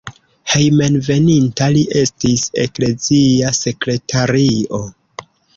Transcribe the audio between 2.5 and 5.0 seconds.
eklezia sekretario.